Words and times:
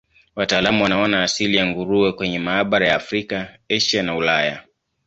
Wataalamu 0.35 0.83
wanaona 0.83 1.23
asili 1.23 1.57
ya 1.57 1.65
nguruwe 1.65 2.11
kwenye 2.13 2.39
mabara 2.39 2.87
ya 2.87 2.95
Afrika, 2.95 3.53
Asia 3.69 4.03
na 4.03 4.15
Ulaya. 4.15 4.63